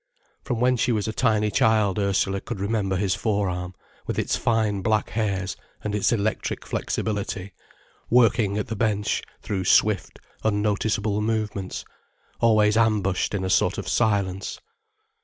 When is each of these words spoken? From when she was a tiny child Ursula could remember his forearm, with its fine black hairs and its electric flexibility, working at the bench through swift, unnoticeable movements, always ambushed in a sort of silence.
From 0.43 0.59
when 0.59 0.77
she 0.77 0.91
was 0.91 1.07
a 1.07 1.13
tiny 1.13 1.51
child 1.51 1.99
Ursula 1.99 2.41
could 2.41 2.59
remember 2.59 2.95
his 2.95 3.13
forearm, 3.13 3.75
with 4.07 4.17
its 4.17 4.35
fine 4.35 4.81
black 4.81 5.11
hairs 5.11 5.55
and 5.83 5.93
its 5.93 6.11
electric 6.11 6.65
flexibility, 6.65 7.53
working 8.09 8.57
at 8.57 8.65
the 8.65 8.75
bench 8.75 9.21
through 9.43 9.65
swift, 9.65 10.17
unnoticeable 10.43 11.21
movements, 11.21 11.85
always 12.39 12.75
ambushed 12.77 13.35
in 13.35 13.43
a 13.45 13.49
sort 13.51 13.77
of 13.77 13.87
silence. 13.87 14.59